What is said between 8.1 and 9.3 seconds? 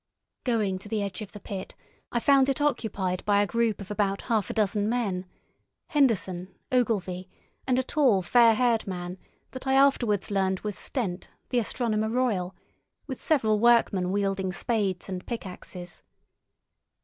fair haired man